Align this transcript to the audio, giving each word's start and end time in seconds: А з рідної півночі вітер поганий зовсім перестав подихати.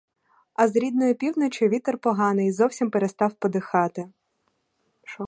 А 0.53 0.67
з 0.67 0.75
рідної 0.75 1.13
півночі 1.13 1.67
вітер 1.67 1.97
поганий 1.97 2.51
зовсім 2.51 2.89
перестав 2.91 3.33
подихати. 3.33 4.11